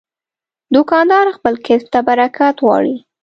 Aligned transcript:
دوکاندار 0.73 1.25
خپل 1.37 1.53
کسب 1.67 1.87
ته 1.93 1.99
برکت 2.07 2.55
غواړي. 2.65 2.95